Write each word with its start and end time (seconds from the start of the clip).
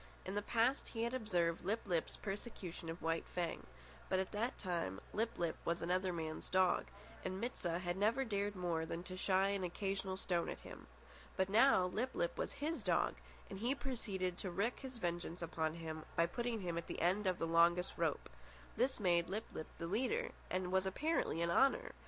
In 0.25 0.33
the 0.33 0.41
past 0.41 0.87
he 0.87 1.03
had 1.03 1.13
observed 1.13 1.63
Lip 1.63 1.81
lip's 1.85 2.17
persecution 2.17 2.89
of 2.89 3.03
White 3.03 3.27
Fang; 3.27 3.67
but 4.09 4.17
at 4.17 4.31
that 4.31 4.57
time 4.57 4.99
Lip 5.13 5.37
lip 5.37 5.55
was 5.63 5.83
another 5.83 6.11
man's 6.11 6.49
dog, 6.49 6.87
and 7.23 7.39
Mit 7.39 7.55
sah 7.55 7.77
had 7.77 7.95
never 7.97 8.25
dared 8.25 8.55
more 8.55 8.83
than 8.83 9.03
to 9.03 9.15
shy 9.15 9.49
an 9.49 9.63
occasional 9.63 10.17
stone 10.17 10.49
at 10.49 10.61
him. 10.61 10.87
But 11.37 11.49
now 11.49 11.85
Lip 11.85 12.15
lip 12.15 12.35
was 12.35 12.53
his 12.53 12.81
dog, 12.81 13.13
and 13.47 13.59
he 13.59 13.75
proceeded 13.75 14.39
to 14.39 14.49
wreak 14.49 14.79
his 14.79 14.97
vengeance 14.97 15.43
on 15.55 15.75
him 15.75 16.03
by 16.15 16.25
putting 16.25 16.61
him 16.61 16.79
at 16.79 16.87
the 16.87 16.99
end 16.99 17.27
of 17.27 17.37
the 17.37 17.45
longest 17.45 17.93
rope. 17.95 18.27
This 18.75 18.99
made 18.99 19.29
Lip 19.29 19.45
lip 19.53 19.67
the 19.77 19.85
leader, 19.85 20.31
and 20.49 20.71
was 20.71 20.87
apparently 20.87 21.43
an 21.43 21.51
honour! 21.51 21.91